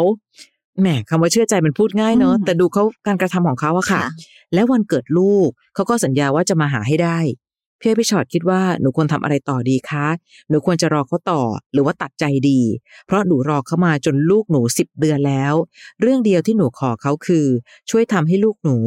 [0.80, 4.10] แหมคำว่าเชื่อใจมันพูดง่ายเนอะอืมแต่ดูเขาการกระทำของเขาอะค่ะค่ะ
[4.54, 7.18] และวันเกิดลูกเขาก็สัญญาว่าจะมาหาให้ได้
[7.80, 10.06] พี่อ้อยพี่ชอดคิดว่าหนูควรทำอะไรต่อดีคะ
[10.48, 11.42] หนูควรจะรอเขาต่อ
[11.72, 12.60] หรือว่าตัดใจดี
[13.06, 15.54] เพราะหนูรอเขามาจนลูกหนูสิบเดือนแล้ว
[16.00, 17.46] เรื่องเดียวที่หนูขอเขาคือ
[17.90, 18.78] ช่วยทำให้ลูกหนู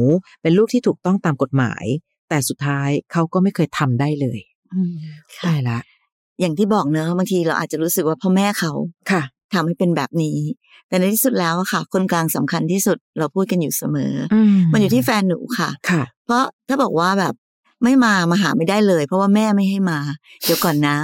[0.42, 1.84] เป็นลูกที่ถูกต้องตามกฎหมาย
[2.28, 4.40] แต่สุดท้ายเขาก็ไม่เคยทำได้เลย
[4.74, 4.94] อืม
[5.36, 5.78] ค่ะได้ละ
[6.40, 8.72] อย่างที่บอกเนอะบางทีเราอาจจะรู้สึกว่าพ่อแม่เขา
[9.10, 9.22] ค่ะ
[9.54, 10.38] ทำให้เป็นแบบนี้
[10.88, 14.36] แต่ในที่สุดแล้วอะค่ะ คนกลางสำคัญที่สุดเราพูดกันอยู่เสมออ
[14.72, 17.34] มันอยู่ที่แฟนหนูค่ะค่ะ เพราะถ้าบอกว่าแบบ
[17.82, 19.98] ไม่มามาหาไม่ได้เลย เพราะว่าแม่ไม่ให้มา
[20.44, 20.96] เดี๋ยวก่อนนะ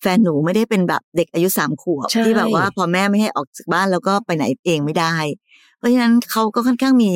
[0.00, 5.14] แฟนหนูไม่ได้เป็นแบบเด็กอายุสามขวบใช่ที่แบบว่าพอแม่ไม่ให้ออกจากบ้านแล้วก็ไปไหนเองไม่ได้
[5.78, 7.10] เพราะฉะนั้นเขาก็ค่อนข้างมี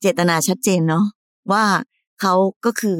[0.00, 1.04] เจตนาชัดเจนเนาะ
[1.52, 1.64] ว่า
[2.20, 2.34] เขา
[2.64, 2.98] ก็คือ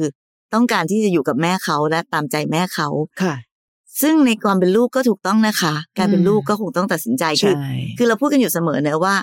[0.53, 2.89] ต้องการที่จะอยู่กับแม่เขาและตามใจแม่เขา
[3.21, 3.35] ค่ะ
[4.01, 9.15] ซึ่งในความเป็นลูกก็ถูกต้องนะคะ การเป็นอืมลูกก็คงต้องตัดสินใจคือใช่คือเราพูดกันอยู่เสมอเนอะว่า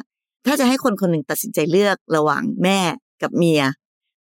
[0.46, 2.78] ถ้าจะให้คนคนหนึ่งตัดสินใจเลือกระหว่างแม่
[3.22, 3.62] กับเมีย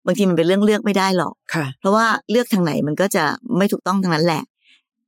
[0.06, 3.24] บางทีมันเป็นเรื่องเลือกไม่ได้หรอกค่ะเพราะว่าเลือกทางไหนมันก็จะ
[3.56, 4.42] ไม่ถูกต้องทางนั้นแหละ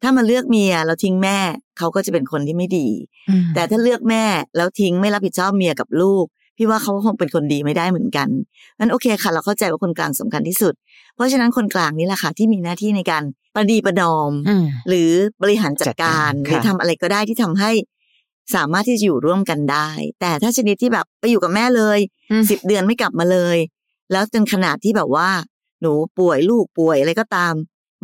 [0.03, 1.39] ถ้ามาเลือกเมียแล้วทิ้งแม่
[1.79, 2.89] เขาก็จะเป็นคนที่ไม่ดี
[3.55, 4.25] แต่ถ้าเลือกแม่
[4.57, 8.29] แล้วทิ้งไม่รับผิดชอบเมียกับลูก พี่ว่าเขาก็คงเป็นคนดีไม่ได้เหมือนกัน
[8.79, 10.75] นั้นโอเคค่ะ เราเข้าใจว่าคนกลางสำคัญที่สุด
[11.15, 13.23] เพราะฉะนั้นคนกลางนี่แหละค่ะที่มีหน้าที่ในการ
[13.55, 15.11] ประดีประนอมอืมหรือ
[15.43, 17.71] บริหารจัดการจัดการหรือค่ะทำอะไรก็ได้ที่ทำให้
[18.55, 19.89] สามารถที่จะอยู่ร่วมกันได้
[20.21, 21.99] แต่ถ้าชนิดที่แบบไปอยู่กับแม่เลย
[22.51, 23.57] สิบเดือนไม่กลับมาเลย
[24.13, 25.29] แล้วจนขนาดที่แบบว่า
[25.81, 27.55] หนูป่วยลูกป่วยอะไรก็ตาม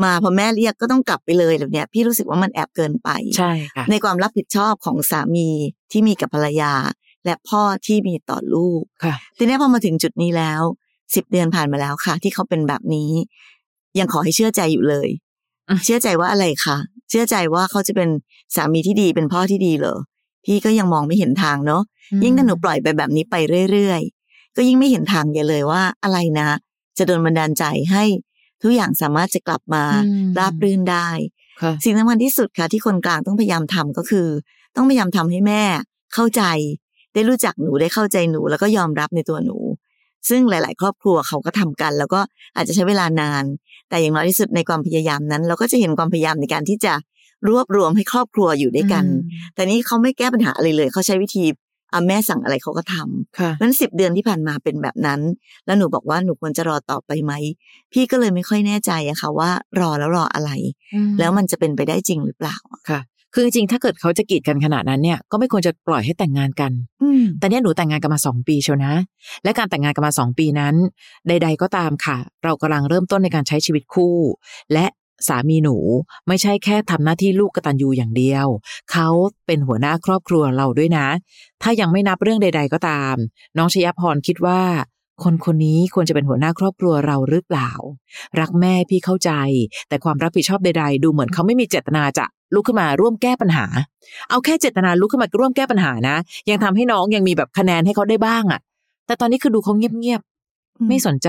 [0.05, 5.49] มาพอแม่เรียกก็ต้องกลับไปเลยแบบเนี้ยพี่รู้สึกว่ามันแอบเกินไปใช่ค่ะในความรับผิดชอบของสามี
[5.93, 6.73] ที่มีกับภรรยา
[7.25, 10.63] และพ่อที่มีต่อลูกค่ะทีนี้พอมาถึงจุดนี้แล้ว
[11.15, 13.11] สิบเดือนผ่านมาแล้วค่ะ ที่เขาเป็นแบบนี้
[13.99, 15.09] ยังขอให้เชื่อใจอยู่เลย
[15.69, 16.77] อืมเชื่อใจว่าอะไรคะ
[17.11, 18.09] เชื่อใจว่าเขาจะเป็น
[18.55, 19.99] สามีที่ดีเป็นพ่อที่ดีเหรอ
[20.45, 21.83] พี่ก็ยังมองไม่เห็นทางเนาะ
[22.23, 23.37] ยิ่งถ้าหนูปล่อยไปแบบนี้ไป
[23.71, 24.24] เรื่อยๆ
[24.57, 26.49] ก็ยิ่งไม่เห็นทางอย่าเลยว่าอะไรนะ
[26.99, 28.05] จะโดนบันดาลใจให้
[28.63, 31.09] ทุกอย่างสามารถจะกลับมาอืมราบรื่นได้
[31.63, 34.27] ค่ะสิ่งสำคัญที่สุดค่ะที่คนกลางต้องพยายามทำก็คือ
[34.77, 35.63] ต้องพยายามทำให้แม่
[36.15, 36.43] เข้าใจ
[37.15, 39.59] ได้รู้จักหนูได้เข้าใจหนู แล้วก็ยอมรับในตัวหนู
[40.29, 42.21] ซึ่งหลาย ๆ ครอบครัวเขาก็ทำกัน แล้วก็
[42.57, 43.45] อาจจะใช้เวลานาน
[43.89, 46.93] แต่อย่างน้อยที่สุดในความพยายามนั้น เราก็จะเห็นความพยายามในการที่จะ
[47.49, 49.05] รวบรวมให้ครอบครัวอยู่ด้วยกัน
[49.55, 51.45] แต่นี่เขาไม่แก้ปัญหาอะไรเลย เขาใช้วิธี
[51.95, 55.21] อะแม่สั่งอะไรเขาก็ทำค่ะเพราะฉะนั้นสิบเดือนที่ผ่านมาเป็นแบบนั้น
[55.67, 57.33] แล้วหนูบอกว่าหนูควรจะรอต่อไปไหม
[57.93, 60.51] พี่ก็เลยไม่ค่อยแน่ใจอะค่ะว่ารอแล้วรออะไร
[61.19, 62.57] แล้วมันจะเป็นไปได้จริงหรือเปล่า
[62.91, 63.01] ค่ะ
[63.35, 68.95] คือจริงๆถ้าเกิดเขาจะกีดกันขนาดนั้นเนี่ยก็ไม่ควรจะปล่อยให้แต่งงานกันอืมแต่เนี่ยหนูแต่งงานกันมาสองปีเชียวนะ
[69.45, 70.75] และการแต่งงานกันมาสองปีนั้น
[71.29, 74.17] ใด ๆ ก็ตามค่ะ เรากำลังเริ่มต้นในการใช้ชีวิตคู่
[74.73, 74.87] และ
[75.29, 75.77] สามีหนู
[76.29, 78.47] ไม่ใช่แค่ทำหน้าที่ลูกกตัญญูอย่างเดียว
[78.93, 79.09] เขา
[79.47, 81.07] เป็นหัวหน้าครอบครัวเราด้วยนะ
[81.63, 83.15] ถ้ายังไม่นับเรื่องใด ๆ ก็ตาม
[83.57, 84.61] น้องชยพรคิดว่า
[85.23, 87.71] คนคนนี้ควรจะเป็นหัวหน้าครอบครัวเราหรือเปล่า
[88.41, 89.31] รักแม่พี่เข้าใจ
[89.89, 92.25] แต่ความรับผิดชอบใด ๆ ดูเหมือนเขาไม่มีเจตนาจะ
[92.55, 93.67] ลุกขึ้นมาร่วมแก้ปัญหา
[94.31, 96.17] เอาแค่เจตนาลุกขึ้นมาร่วมแก้ปัญหานะ
[96.51, 98.61] ยังทำให้น้องยังมีแบบคะแนนให้เขาได้บ้างอะ
[99.07, 100.23] แต่ตอนนี้คือดูเขาเงียบ
[100.89, 101.29] ไม่สนใจ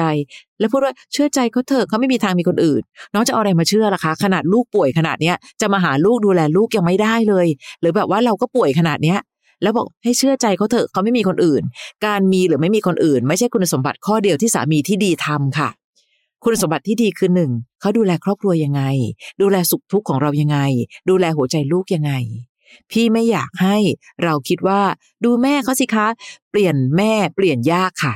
[0.60, 2.82] แล้วพูดว่าเชื่อใจเขาเถอะเขาไม่มีทางมีคนอื่น
[3.14, 7.48] น้องจะเอาอะไรมาเชื่อล่ะคะ ขนาดลูกป่วยขนาดเนี้ยจะมาหาลูกดูแลลูกยังไม่ได้เลย
[7.82, 9.20] หรือแบบว่าเราก็ป่วยขนาดเนี้ย
[9.62, 11.64] แล้วบอกให้เชื่อใจเขาเถอะเขาไม่มีคนอื่น
[12.06, 15.70] การมีหรือไม่มีคนอื่น ไม่ใช่คุณสมบัติข้อเดียวที่สามีที่ดีทำค่ะ
[16.44, 18.82] คุณสมบัติที่ดีคือหนึ่งเขาดูแลครอบครัวยังไง
[19.42, 20.60] ดูแลสุขทุกข์ของเรายังไง
[21.10, 22.14] ดูแลหัวใจลูกยังไง
[22.92, 23.78] พี่ไม่อยากให้
[24.24, 24.82] เราคิดว่า
[25.24, 26.08] ดูแม่เขาสิคะ
[26.52, 28.14] เปลี่ยนแม่เปลี่ยนยากค่ะ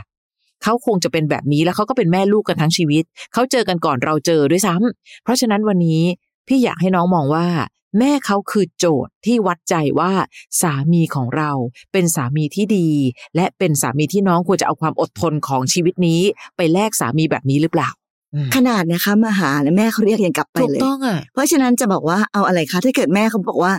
[0.63, 6.01] เขาคงจะเป็นแบบนี้แล้วเขาก็เป็นแม่ลูกกันทั้งชีวิต เขาเจอกันก่อนเราเจอด้วยซ้ำเพราะฉะนั้นวันนี้
[6.47, 7.47] พี่อยากให้น้องมองว่า
[7.99, 10.11] แม่เขาคือโจทย์ที่วัดใจว่า
[10.61, 11.51] สามีของเรา
[11.91, 12.89] เป็นสามีที่ดี
[13.35, 16.21] และเป็นสามีที่น้องควรจะเอาความอดทนของชีวิตนี้
[16.57, 17.89] ไปแลกสามีแบบนี้หรือเปล่า
[18.33, 23.73] อืมขนาดนะคะมาหาแล้วแม่เขาเรียกยังกลับไปถูกเลยต้องอะเพราะฉะนั้นจะบอกว่าเอาอะไรคะ ถ้าเกิดแม่เขาบอกว่า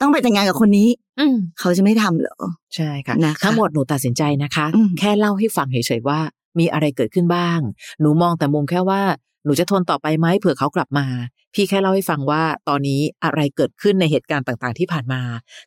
[0.00, 2.36] ต้องไปแต่งงานกับคนนี้ อืมเขาจะไม่ทำเหรอ
[2.74, 6.20] ใช่ค่ะนะคะทั้งหมดหนูตัดสินใจนะคะ อืม แค่เล่าให้ฟังเฉยๆว่า
[6.58, 7.58] มีอะไรเกิดขึ้นบ้าง
[8.00, 9.02] หนูมองแต่มุมแค่ว่า
[9.44, 11.06] หนูจะทนต่อไปไหมเผื่อเขากลับมา
[11.54, 15.22] พี่แค่เล่าให้ฟังว่า ตอนนี้อะไรเกิดขึ้นในเหตุการณ์ต่างๆที่ผ่านมา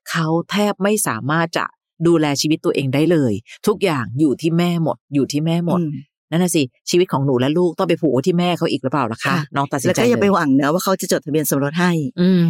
[0.10, 1.66] เขาแทบไม่สามารถจะ
[2.08, 3.34] ดูแลชีวิตตัวเองได้เลย
[3.68, 5.86] ทุกอย่างอยู่ที่แม่หมด อยู่ที่แม่หมด อื
[6.32, 12.42] นั่นน่ะสิชีวิตของหนูและลูกต้องไปผูกไว้ที่แม่เขาอีกหรือเปล่าล่ะคะค่ะ น้องตัดสินแล้วใจก็อย่าไปเลยหวังนะว่าเขาจะจดทะเบียนสมรสให้ อืม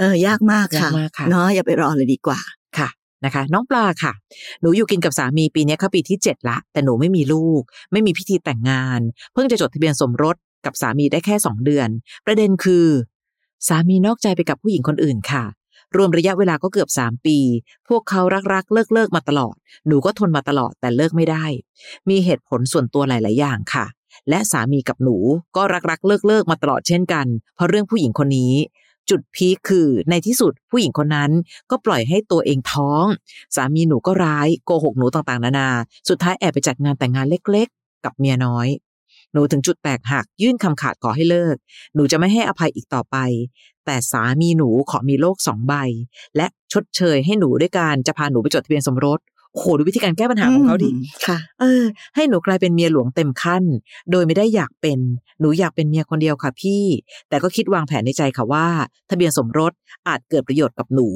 [0.00, 2.40] เออยากมากค่ะยากมากค่ะเนาะอย่าไปรอเลยดีกว่า
[2.78, 2.88] ค่ะ
[3.24, 4.12] นะคะ น้องปลาค่ะ
[4.60, 9.00] หนูอยู่กินกับสามีปีเนี้ยเข้าปีที่เจ็ดละ แต่หนูไม่มีลูก ไม่มีพิธีแต่งงาน
[9.32, 11.88] เพิ่งจะจดทะเบียนสมรสกับสามีได้แค่สองเดือน
[12.26, 12.86] ประเด็นคือ
[13.68, 15.44] สามีนอกใจไปกับผู้หญิงคนอื่นค่ะ
[15.96, 17.38] รวมระยะเวลาก็เกือบสามปี
[17.88, 18.20] พวกเขา
[18.54, 19.54] รักๆ เลิกเลิกๆมาตลอด
[19.86, 21.44] หนูก็ทนมาตลอดแต่เลิกไม่ได้
[22.08, 23.86] มีเหตุผลส่วนตัวหลาย ๆ อย่างค่ะ
[24.28, 25.16] และสามีกับหนู
[25.56, 28.52] ก็รักๆ เลิกเลิกๆมาตลอดเช่นกัน เพราะเรื่องผู้หญิงคนนี้
[29.10, 31.30] จุดพีคคือในที่สุดผู้หญิงคนนั้น
[31.70, 33.04] ก็ปล่อยให้ตัวเองท้อง
[33.56, 35.68] สามีหนูก็ร้ายโกหกหนูต่างๆ นานา
[36.08, 38.68] สุดท้ายแอบไปจัดงานแต่งงานเล็กๆ กับเมียน้อย
[39.32, 41.56] หนูถึงจุดแตกหักยื่นคำขาดขอให้เลิก
[41.94, 43.16] หนูจะไม่ให้อภัยอีกต่อไป
[43.84, 45.74] แต่สามีหนูขอมีโลกสองใบ
[46.36, 49.18] และชดเชยให้หนูด้วยการจะพาหนูไปจดทะเบียนสมรส
[49.52, 51.84] โอ้โหดูวิธีการแก้ปัญหาของเขาดิมค่ะ เออ
[52.14, 53.64] ให้หนูกลายเป็นเมียหลวงเต็มขั้น
[54.10, 54.98] โดยไม่ได้อยากเป็น
[55.40, 56.84] หนูอยากเป็นเมียคนเดียวค่ะพี่
[57.28, 58.66] แต่ก็คิดวางแผนในใจค่ะว่า
[59.10, 59.72] ทะเบียนสมรส
[60.08, 61.08] อาจเกิดประโยชน์กับหนู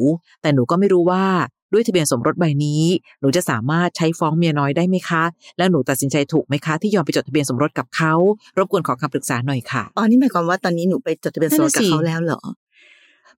[0.42, 1.24] แต่หนูก็ไม่รู้ว่า
[1.72, 2.82] ด้วยทะเบียนสมรสใบนี้
[3.20, 5.24] หนูจะสามารถใช้ฟ้องเมียน้อยได้ไหมคะ
[5.58, 8.14] แล้วหนูตัดสินใจถูกไหมคะ ที่ยอมไปจดทะเบียนสมรสกับเขา
[8.58, 12.40] รบกวนขอคำปรึกษาหน่อยค่ะอ๋อนี่หมายความว่าตอนนี้หนูไปจดทะเบียนสมรสกับนั่นน่ะสิเขาแล้วเหรอ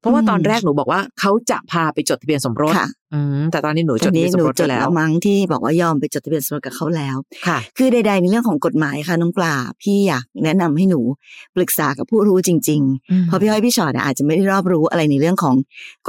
[0.01, 11.01] เพราะว่าอืมตอนแรกหนูบอกว่าเขาจะพาไปจดทะเบียนสมรสค่ะอืมแต่ตอนนี้หนูตจอดนทะนี้เบียนสหมนูรสจไปดแล้แล้ววมั้งที่บอกว่ายอมไปจดทะเบียนสมรสกับเขาแล้วค่ะ คือใดๆในเรื่องของกฎหมายค่ะน้องปลาพี่อยากแนะนำให้หนู
[11.57, 15.57] ปรึกษากับผู้รู้จริงๆเพราะพี่อ้อยพี่ชอตอาจจะไม่ได้รอบรู้อะไรในเรื่องของ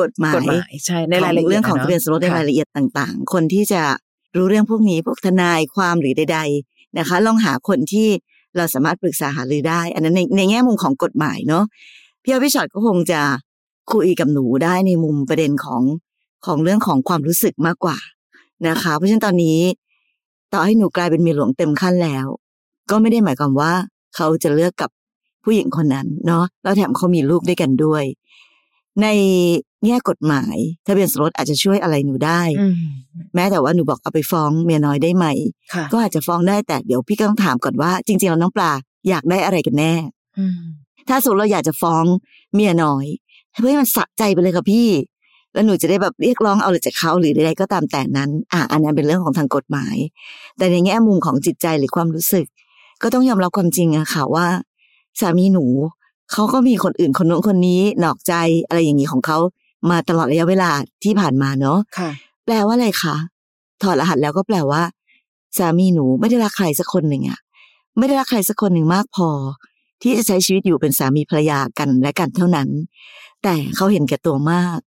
[0.02, 3.82] กฎหมายกฎหมายใช่ในรายละเอียดเรื่องของะทะเบียนสมรสในค่ะรายละเอียดต่าง ๆ คนที่จะ
[4.36, 8.08] รู้เรื่องพวกนี้พวกทนายความหรือใด ๆนะคะ ลองหาคนที่
[8.58, 11.64] เราสามารถปรึกษาหารือได้ อันนั้นในในแง่มุมของกฎหมายเนาะ
[12.24, 13.22] พี่อ้อยพี่ชอตก็คงจะ
[13.94, 15.82] คุยกับหนูได้ในมุมประเด็นของ
[16.46, 17.98] ของเรื่องของความรู้สึกมากกว่า
[18.68, 19.60] นะคะ เพราะฉะนั้นตอนนี้
[20.54, 22.26] ต่อให้หนูกลายเป็นเมียหลวงเต็มขั้นแล้ว
[22.90, 23.74] ก็ไม่ได้หมายความว่า
[24.16, 24.90] เขาจะเลือกกับ
[25.44, 28.04] ผู้หญิงคนนั้นเนาะแล้วแถมเขามีลูกด้วยกันด้วย
[29.02, 29.08] ใน
[29.86, 32.76] แง่กฎหมายทะเบียนสมรสอาจจะช่วยอะไรหนูได้อืม
[33.36, 35.26] แม้แต่ว่าหนูบอกเอาไปฟ้องเมียน้อยได้ไหม
[35.74, 38.72] ค่ะก็อาจจะฟ้องได้แต่เดี๋ยวพี่ก็ต้องถามก่อนว่า จริงๆแล้วน้องปลา
[39.10, 39.94] อยากได้อะไรกันแน่
[40.40, 40.60] อืม
[41.10, 42.06] ถ้าสมมติเราอยากจะฟ้อง
[42.54, 43.06] เมียน้อย
[43.60, 44.90] เพื่อให้มันสะใจไปเลยค่ะพี่
[45.54, 49.96] แล้วหนูจะได้แบบเรียกร้องเอาเลยจากเขาหรือใดๆก็ตามแต่นั้น อะอันนั้นเป็นเรื่องของทางกฎหมาย
[50.58, 52.46] แต่ในแง่มุมของจิตใจหรือความรู้สึก
[53.02, 54.48] ก็ต้องยอมรับความจริงอะค่ะว่า
[55.20, 55.66] สามีหนู
[56.32, 58.34] เขาก็มีคนอื่นคนโน้นคนนี้นอกใจ
[58.68, 59.38] อะไรอย่างนี้ของเขา
[59.90, 60.72] มาตลอดระยะเวลา
[61.04, 62.10] ที่ผ่านมาเนาะค่ะ
[62.46, 63.16] แปลว่าอะไรคะ
[63.82, 64.82] ถอดรหัสแล้วก็แปลว่า
[65.58, 67.40] สามีหนูไม่ได้รักใครสักคนหนึ่งอะ
[67.98, 69.30] ไม่ได้รักใครสักคนหนึ่งมากพอ
[70.02, 72.70] ที่จะใช้ชีวิตอยู่เป็นสามีภรรยากันและกันเท่านั้น
[73.44, 74.80] แต่เขาเห็นแก่ตัวมาก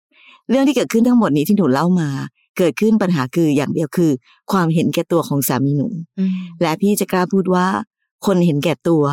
[0.51, 2.09] เรื่องที่เกิดขึ้นทั้งหมดนี้ที่หนูเล่ามา
[2.59, 4.11] เกิดขึ้นปัญหาคืออย่างเดียวคือ
[4.53, 6.31] ความเห็นแก่ตัวของสามีหนูอืม
[6.63, 7.67] และพี่จะกล้าพูดว่า
[8.27, 9.05] คนเห็นแก่ตัว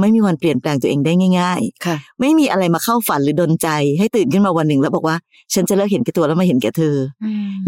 [0.00, 5.16] ไม่มีวันเปลี่ยนแปลงตัวเองได้ง่ายค่ะๆไม่มีอะไรมาเข้าฝันหรือดนใจ ให้ตื่นขึ้นมาวันหนึ่งแล้วบอกว่า
[5.54, 6.96] ฉันจะเลิกเห็นแก่ตัวแล้วมาเห็นแก่เธอ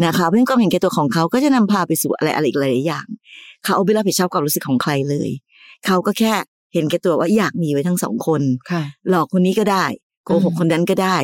[0.05, 3.07] นะคะเพราะฉะนั้นความเห็นแก่ตัวของเขาก็จะนำพาไปสู่อะไรอะไรอีกหลายๆอย่าง
[3.65, 5.31] เขาไม่รับผิดชอบความรู้สึกของใครเลย
[5.87, 6.33] เขาก็แค่
[6.75, 11.17] เห็นแก่ตัวว่าอยากมีไว้ทั้งสองคนค่ะหลอกคนนี้ก็ได้โกหกอืมคนนั้นก็ได้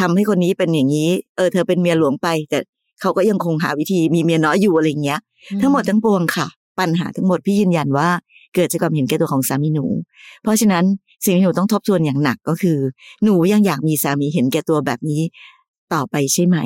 [0.00, 2.58] ทำให้คนนี้เป็นอย่างนี้ เออ เธอเป็นเมียหลวงไป แต่
[3.00, 5.20] เขาก็ยังคงหาวิธีมีเมียน้อยอยู่อะไรอย่างเงี้ย
[5.60, 6.46] ทั้งหมดทั้งปวงค่ะ
[6.78, 8.08] ปัญหาทั้งหมดพี่ยืนยันว่า
[8.54, 9.86] เกิดจากความเห็นแก่ตัวของสามีหนู
[10.42, 10.84] เพราะฉะนั้น
[11.24, 12.78] สิ่งที่หนูต้องทบทวนอย่างหนักก็คือ
[13.24, 15.22] หนูยังอยากมีสามีเห็นแก่ตัวแบบนี้
[15.94, 16.58] ต่อไปใช่ไหม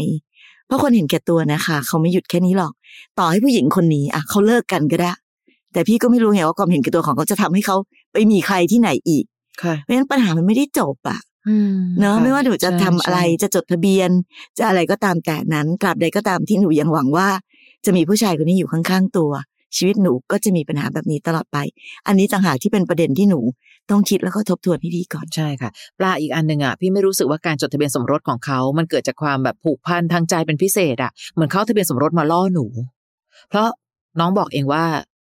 [0.67, 2.73] เพราะคนเห็นแก่ตัวนะคะ เขาไม่หยุดแค่นี้หรอก
[3.19, 5.13] ต่อให้ผู้หญิงคนนี้อะเขาเลิกกันก็ได้
[5.73, 7.77] แต่พี่ก็ไม่รู้ไงว่าความเห็นแก่ตัวของเขาจะทำให้เขา
[8.13, 9.25] ไปมีใครที่ไหนอีก
[9.63, 11.30] ค่ะเพราะฉะนั้นปัญหามันไม่ได้จบอะอืม
[12.01, 14.11] เนาะค่ไม่ว่าหนูจะใช่ทำอะไรใช่จะจดทะเบียน
[14.59, 17.29] จะอะไรก็ตามแต่นั้นตราบใดก็ตามที่หนูยังหวังว่า
[17.85, 19.33] จะมีผู้ชายคนนี้อยู่ข้างๆตัว
[19.77, 21.59] ชีวิตหนูก็จะมีปัญหาแบบนี้ตลอดไป
[22.07, 23.41] อันนี้ต่างหากที่เป็นประเด็นที่หนู
[23.91, 32.67] ต้องคิดแล้วก็ทบทวนให้ดีก่อนใช่ค่ะปลาอีกอันหนึ่งอะพี่ไม่รู้สึกว่าการจดทะเบียนสมรสของเขา มันเกิดจากความแบบผูกพันทางใจเป็นพิเศษอะเหมือนเขาทะเบียนสมรสมาล่อหนู
[33.49, 33.69] เพราะ
[34.21, 34.85] น้องบอกเองว่า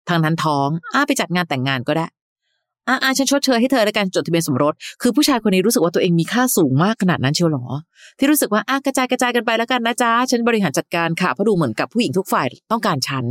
[0.09, 2.07] ทางนั้นท้องอ้าไปจัดงานแต่งงานก็ได้
[2.89, 7.65] อ่าอ่าฉันชดเชยให้เธอในการจดทะเบียนสมรส คือผู้ชายคนนี้รู้สึกว่าตัวเองมีค่าสูงมากขนาดนั้นเชียวหรอ
[8.19, 13.25] ที่รู้สึกว่าอะกระจายกระจายกันไปแล้วกันนะจ๊ะ ฉันบริหารจัดการค่ะ เพราะดูเหมือนกับผู้หญิงทุกฝ่ายต้องการฉัน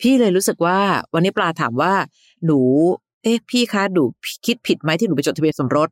[0.00, 0.78] พี่เลยรู้สึกว่า
[1.14, 1.92] วันนี้ปลาถามว่า
[2.46, 2.60] หนู
[3.22, 4.02] เอ๊ะ พี่คะ หนู
[4.46, 5.88] คิดผิดไหมที่หนูไปจดทะเบียนสมรส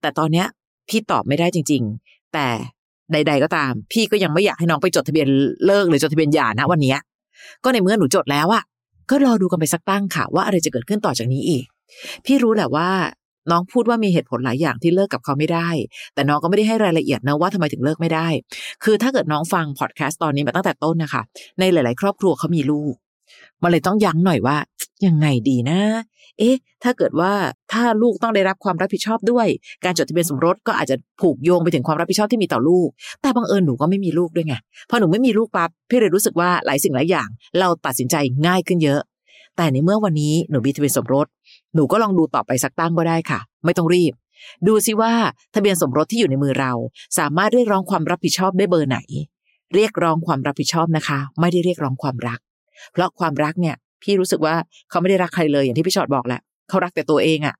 [0.00, 0.46] แต่ตอนเนี้ย
[0.88, 2.46] พี่ตอบไม่ได้จริง ๆ แต่
[3.12, 5.26] ใด ๆ ก็ตาม พี่ก็ยังไม่อยากให้น้องไปจดทะเบียน
[5.66, 6.94] เลิกหรือจดทะเบียนหย่านะวันนี้
[7.64, 8.62] ก็ในเมื่อหนูจดแล้วอะ
[9.10, 11.64] ก็รอดูกันไปสักตั้งค่ะว่าอะไรจะเกิดขึ้นต่อจากนี้อีก
[12.26, 12.90] พี่รู้แหละว่า
[13.50, 15.68] น้องพูดว่ามีเหตุผลหลายอย่างที่เลิกกับเขาไม่ได้
[16.14, 18.28] แต่น้องก็ไม่ได้ให้รายละเอียดนะว่าทำไมถึงเลิกไม่ได้
[18.84, 21.22] คือถ้าเกิดน้องฟังพอดแคสต์ตอนนี้มาตั้งแต่ต้นนะคะ
[21.58, 22.94] ในหลาย ๆ ครอบครัวเขามีลูก
[23.62, 24.56] มันเลยต้องยั้งหน่อยว่า
[25.06, 25.80] ยังไงดีนะ
[26.38, 27.32] เอ๊ะ ถ้าเกิดว่า
[27.72, 29.46] ถ้าลูกต้องได้รับความรับผิดชอบด้วย
[29.84, 32.88] การจดทะเบียนสมรสก็อาจจะผูกโยงไปถึงความรับผิดชอบที่มีต่อลูก
[33.22, 34.54] แต่บังเอิญหนูก็ไม่มีลูกด้วยไง
[34.90, 39.00] พอหนูไม่มีลูกปั๊บพี่เลยรู้สึกว่าหลายสิ่งหลายอย่าง เราตัดสินใจง่ายขึ้นเยอะ
[39.56, 41.26] แต่ในเมื่อวันนี้หนูมีทะเบียนสมรส
[41.74, 44.12] หนูก็ลองดูต่อไปสักตั้งก็ได้ค่ะ ไม่ต้องรีบ
[44.66, 45.12] ดูซิว่า
[45.54, 46.72] ทะเบียนสมรสที่อยู่ในมือเรา
[47.18, 48.98] สามารถเรียกร้องความรับผิดชอบได้เบอร์ไหน
[49.74, 52.38] เรียกร้องความรับผิดชอบนะคะ ไม่ได้เรียกร้องความรัก
[52.92, 54.54] เพราะความรักเนี่ย พี่รู้สึกว่า
[54.90, 57.54] เขาไม่ได้รักใครเลยอย่างที่พี่ชอดบอกแหละเขารักแต่ตัวเองอะ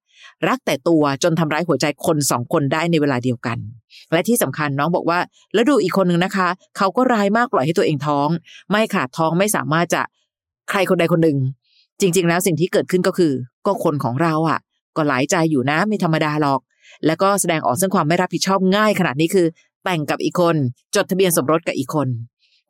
[0.48, 3.58] รักแต่ตัวจนทำร้ายหัวใจคนสองคนได้ในเวลาเดียวกัน
[4.12, 5.18] และที่สำคัญน้องบอกว่า
[5.54, 8.28] แล้วดูอีกคนหนึ่งนะคะ เขาก็ร้ายมากปล่อยให้ตัวเองท้อง
[8.70, 10.02] ไม่ค่ะท้องไม่สามารถจะ
[10.70, 11.38] ใครคนใดคนหนึ่ง
[12.00, 13.32] จริง ๆ แล้วสิ่งที่เกิดขึ้นก็คือ
[13.66, 14.60] ก็คนของเราอะ
[14.96, 16.60] ก็หลายใจอยู่นะไม่ธรรมดาหรอก
[17.06, 19.46] แล้วก็แสดงออกซึ่งความไม่รับผิดชอบง่ายขนาดนี้คือ
[19.84, 20.56] แต่งกับอีกคน
[20.94, 22.08] จดทะเบียนสมรสกับอีกคน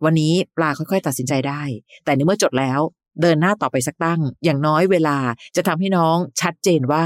[0.05, 1.63] วันนี้ปลาค่อยๆ ตัดสินใจได้
[2.05, 2.81] แต่ในเมื่อจดแล้ว
[3.21, 5.17] เดินหน้าต่อไปสักตั้ง อย่างน้อยเวลา
[5.57, 7.05] จะทำให้น้องชัดเจนว่า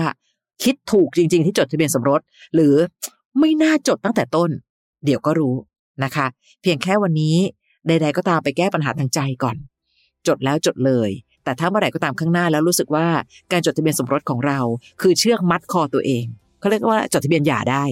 [0.62, 2.20] คิดถูกจริง ๆ ที่จดทะเบียนสมรส
[2.54, 2.74] หรือ
[3.38, 4.50] ไม่น่าจดตั้งแต่ต้น
[5.04, 5.54] เดี๋ยวก็รู้
[6.04, 6.26] นะคะ
[6.62, 7.36] เพียงแค่วันนี้
[7.86, 9.56] ใด ๆ ก็ตามไปแก้ปัญหาทางใจก่อน
[10.26, 11.10] จดแล้วจดเลย
[11.44, 13.06] แต่ถ้าเมื่อไหร่ก็ตามข้างหน้าแล้วรู้สึกว่า
[13.52, 14.58] การจดทะเบียนสมรสของเรา
[15.00, 16.24] คือเชือกมัดคอตัวเอง
[16.60, 17.84] เขาเรียกว่าจดทะเบียนหย่าได้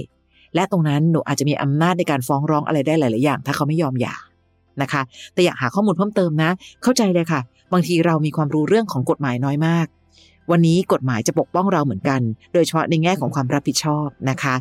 [0.54, 4.14] และตรงนั้นหนูอาจจะมีอำนาจในการฟ้องร้องอะไรได้หลาย ๆ อย่าง ถ้าเขาไม่ยอมหย่า
[4.82, 5.02] นะคะ
[5.34, 6.50] แต่อยากหาข้อมูลเพิ่มเติมนะ
[6.82, 7.40] เข้าใจเลยค่ะ
[7.72, 9.86] บางทีเรามีความรู้เรื่องของกฎหมายน้อยมาก
[10.50, 12.20] วันนี้กฎหมายจะปกป้องเราเหมือนกัน
[12.54, 14.54] โดยเฉพาะในแง่ของความรับผิดชอบนะคะ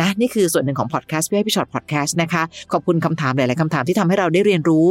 [0.00, 4.86] นะนี่คือส่วนหนึ่งของพอดแคสต์พี่ให้พี่ชอตพอดแคสต์นะคะขอบคุณคำถามหลายๆคำถามที่ทำให้เราได้เรียนรู้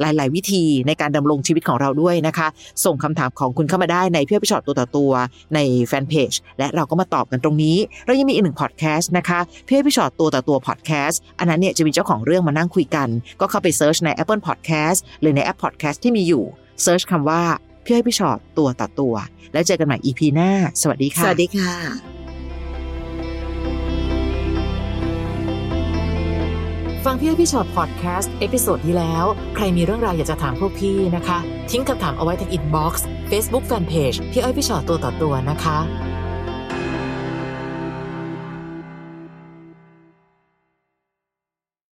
[0.00, 2.48] หลาย ๆ วิธีในการดำรงชีวิตของเราด้วยนะคะ
[2.84, 5.12] ส่งคำถามของคุณเข้ามาได้ในพี่ให้พี่ชอตตัวต่อตัว
[5.54, 13.08] ในแฟนเพจและเราก็มาตอบกันตรงนี้ เรายังมีอีกหนึ่งพอดแคสต์นะคะพี่ให้พี่ชอตตัวต่อตัวพอดแคสต์อันนั้นเนี่ยจะมีเจ้าของเรื่องมานั่งคุยกัน
[13.40, 16.44] ก็เข้าไป search ใน Apple Podcast หรือในแอป Podcast ที่มีอยู่
[16.82, 17.42] search คำว่า
[17.84, 19.14] พี่อ้อยพี่ฉอดตัวต่อตัว
[19.52, 20.50] แล้วเจอกันใหม่ EP หน้า
[20.82, 21.72] สวัสดีค่ะ สวัสดีค่ะ
[27.04, 29.24] ฟังพี่อ้อยพี่ฉอดพอดแคสต์ episode ที่แล้ว
[29.56, 31.38] ใครมีเรื่องราวอยากจะถามพวกพี่นะคะ
[31.70, 35.78] ทิ้งคำถามเอาไว้ที่ inbox เฟซบุ๊กแฟนเพจพี่อ้อยพี่ฉอดตัวต่อตัวนะคะ